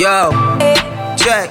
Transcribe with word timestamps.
Yo, 0.00 0.30
check. 1.14 1.50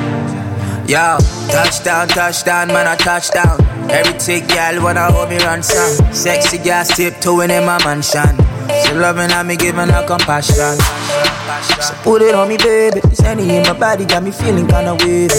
Yo, 0.90 1.20
touchdown, 1.52 2.08
touchdown, 2.08 2.70
man, 2.70 2.88
I 2.88 2.96
touchdown. 2.96 3.62
Every 3.92 4.18
tick, 4.18 4.48
girl, 4.48 4.82
wanna 4.82 5.12
hold 5.12 5.30
me 5.30 5.38
ransom. 5.38 6.12
Sexy 6.12 6.58
girl, 6.58 6.84
tiptoeing 6.84 7.52
in 7.52 7.64
my 7.64 7.78
mansion. 7.86 8.36
She 8.84 8.94
loving 8.96 9.32
on 9.32 9.46
me, 9.46 9.56
giving 9.56 9.90
her 9.90 10.04
compassion. 10.08 10.80
So 11.80 11.94
put 12.02 12.24
it 12.24 12.34
on 12.34 12.50
me, 12.50 12.58
baby. 12.58 13.02
This 13.02 13.22
any 13.22 13.56
in 13.56 13.62
my 13.68 13.78
body 13.78 14.06
got 14.06 14.24
me 14.24 14.32
feeling 14.32 14.66
kinda 14.66 14.96
weird. 15.06 15.32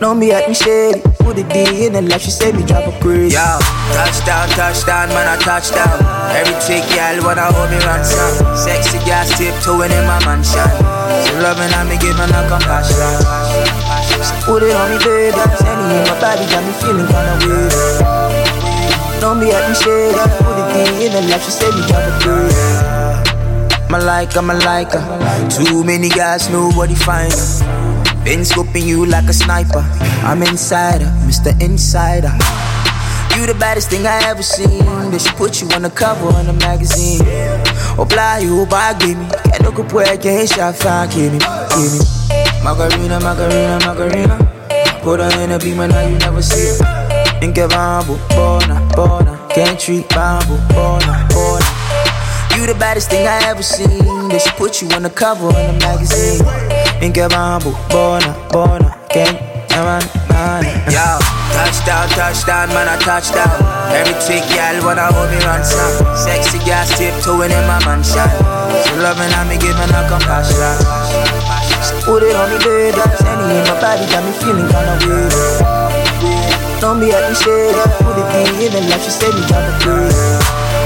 Know 0.00 0.12
me 0.12 0.32
at 0.32 0.48
me 0.48 0.54
shady. 0.54 1.02
Put 1.20 1.38
it 1.38 1.48
D 1.50 1.86
in 1.86 1.92
the 1.92 2.02
life, 2.02 2.22
she 2.22 2.32
say 2.32 2.50
me 2.50 2.64
drop 2.64 2.82
a 2.82 2.92
crazy. 2.98 3.36
Yo, 3.36 3.58
touchdown, 3.94 4.48
touchdown, 4.58 5.08
man, 5.10 5.28
I 5.28 5.36
touchdown. 5.38 6.02
Every 6.34 6.54
chick, 6.66 6.82
y'all 6.96 7.22
wanna 7.22 7.46
hold 7.52 7.70
me 7.70 7.78
ransom. 7.78 8.56
Sexy 8.56 8.98
girl, 9.06 9.22
tiptoeing 9.40 9.90
in 9.90 10.04
my 10.04 10.20
mansion. 10.28 10.68
She 11.24 11.32
loving 11.40 11.72
on 11.72 11.88
me, 11.88 11.96
giving 11.96 12.28
her 12.28 12.44
compassion. 12.52 13.16
So 14.20 14.34
put 14.44 14.62
it 14.62 14.76
on 14.76 14.92
me, 14.92 14.98
baby. 15.00 15.32
This 15.32 15.64
in 15.64 15.80
my 16.04 16.14
body 16.20 16.44
got 16.52 16.62
me 16.68 16.72
feeling 16.76 17.08
kinda 17.08 17.34
weird. 17.48 17.72
Know 19.20 19.34
me 19.34 19.48
at 19.56 19.64
me 19.68 19.74
shady. 19.80 20.20
Put 20.44 20.76
it 20.76 21.00
in 21.04 21.12
the 21.16 21.22
life, 21.32 21.44
she 21.44 21.50
say 21.50 21.70
me 21.72 21.82
drop 21.88 22.04
a 22.04 22.12
crazy. 22.20 22.68
Malika, 23.88 24.40
Malika. 24.42 25.00
Too 25.48 25.82
many 25.84 26.10
guys, 26.10 26.48
nobody 26.50 26.94
find 26.94 27.32
her. 27.32 27.48
Been 28.24 28.40
scoping 28.40 28.84
you 28.84 29.06
like 29.06 29.28
a 29.28 29.32
sniper. 29.32 29.84
I'm 30.22 30.42
insider, 30.42 31.10
Mr. 31.26 31.50
Insider. 31.60 32.32
You 33.36 33.46
the 33.46 33.54
baddest 33.54 33.88
thing 33.88 34.06
I 34.06 34.20
ever 34.28 34.42
seen. 34.42 34.84
They 35.10 35.18
should 35.18 35.36
put 35.36 35.62
you 35.62 35.68
on 35.70 35.82
the 35.82 35.90
cover 35.90 36.28
of 36.28 36.46
the 36.46 36.52
magazine. 36.52 37.24
Apply 37.98 38.38
you, 38.38 38.66
buy 38.66 38.94
give 38.98 39.18
me. 39.18 39.26
I 40.06 40.16
can't 40.16 40.48
shot 40.48 40.76
fine, 40.76 41.08
give 41.10 41.32
me, 41.32 41.38
give 41.38 41.92
me. 41.92 42.00
Margarina, 42.62 43.20
Margarina, 43.20 43.78
Margarina. 43.84 44.36
Put 45.02 45.20
her 45.20 45.42
in 45.42 45.50
a 45.52 45.58
beamer, 45.58 45.88
now 45.88 46.06
you 46.06 46.18
never 46.18 46.42
see 46.42 46.68
her. 46.68 47.40
Think 47.40 47.58
of 47.58 47.70
bamboo, 47.70 48.18
bona, 48.30 48.86
bona. 48.94 49.48
Can't 49.50 49.78
treat 49.78 50.08
bamboo, 50.10 50.58
bona, 50.74 51.26
bona. 51.30 51.64
You 52.56 52.66
the 52.66 52.76
baddest 52.78 53.08
thing 53.10 53.26
I 53.26 53.40
ever 53.48 53.62
seen. 53.62 54.28
They 54.28 54.38
should 54.38 54.54
put 54.54 54.82
you 54.82 54.88
on 54.90 55.02
the 55.02 55.10
cover 55.10 55.46
of 55.46 55.54
the 55.54 55.78
magazine. 55.80 56.44
Inke 57.00 57.28
bamboo, 57.30 57.72
bona, 57.88 58.36
bona, 58.50 58.89
touchdown, 62.20 62.68
man, 62.76 62.84
I 62.84 63.00
touchdown. 63.00 63.48
Every 63.96 64.12
chick, 64.20 64.44
y'all 64.52 64.76
wanna 64.84 65.08
hold 65.08 65.32
me 65.32 65.40
ransom. 65.40 65.88
Sexy 66.12 66.60
girl, 66.68 66.84
tiptoeing 66.84 67.48
in 67.48 67.64
my 67.64 67.80
mansion. 67.88 68.28
She 68.84 68.92
loving 69.00 69.32
on 69.40 69.48
me, 69.48 69.56
giving 69.56 69.88
her 69.88 70.04
compassion. 70.04 70.76
So 71.80 71.96
put 72.04 72.22
it 72.22 72.36
on 72.36 72.52
me, 72.52 72.58
baby. 72.60 73.00
Any 73.24 73.56
in 73.56 73.64
my 73.64 73.74
body 73.80 74.04
got 74.12 74.20
me 74.20 74.32
feeling 74.36 74.68
kinda 74.68 75.00
weird. 75.00 75.32
Don't 76.80 77.00
be 77.00 77.08
at 77.08 77.24
me 77.24 77.34
shady. 77.40 77.80
Put 78.04 78.20
it 78.20 78.28
in 78.36 78.72
the 78.72 78.80
life, 78.92 79.00
she 79.00 79.10
said 79.10 79.32
me 79.32 79.40
drop 79.48 79.64
a 79.64 80.79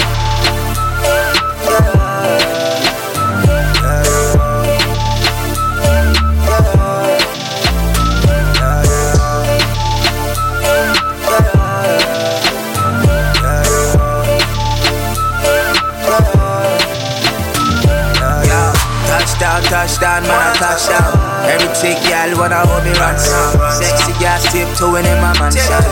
touchdown, 19.74 20.22
man, 20.22 20.38
I 20.38 20.54
touchdown. 20.54 21.10
Every 21.50 21.66
chick, 21.74 21.98
y'all 22.06 22.30
wanna 22.38 22.62
hold 22.62 22.86
me 22.86 22.94
ransom. 22.94 23.58
Sexy 23.74 24.14
girl 24.22 24.38
tiptoeing 24.38 25.02
in 25.02 25.18
my 25.18 25.34
mansion. 25.42 25.82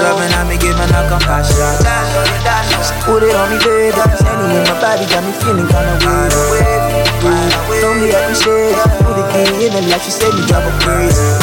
Loving 0.00 0.32
on 0.40 0.48
me, 0.48 0.56
giving 0.56 0.88
her 0.88 1.04
compassion. 1.12 1.76
Put 3.04 3.22
it 3.22 3.36
on 3.36 3.52
me, 3.52 3.58
baby. 3.60 4.00
Any 4.24 4.56
in 4.56 4.64
my 4.64 4.74
body 4.80 5.04
got 5.12 5.20
me 5.20 5.32
feeling 5.36 5.68
kinda 5.68 5.94
weird. 6.00 6.32
Don't 7.84 8.00
at 8.08 8.24
me 8.24 8.34
shade. 8.40 8.76
Put 9.04 9.20
it 9.20 9.68
in 9.68 9.72
the 9.76 9.82
life, 9.92 10.02
she 10.02 10.10
said 10.10 10.32
me 10.32 10.42
drop 10.48 10.64
a 10.64 10.72
crazy. 10.80 11.39